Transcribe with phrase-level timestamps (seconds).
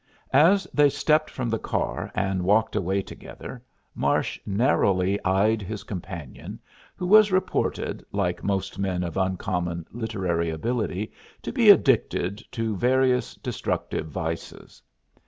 [0.33, 3.61] As they stepped from the car and walked away together
[3.93, 6.59] Marsh narrowly eyed his companion,
[6.95, 11.11] who was reported, like most men of uncommon literary ability,
[11.43, 14.81] to be addicted to various destructive vices.